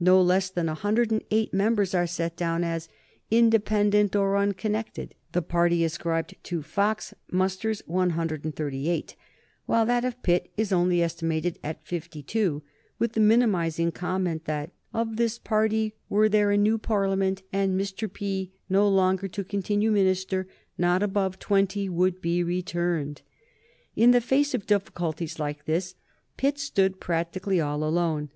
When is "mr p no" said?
17.80-18.88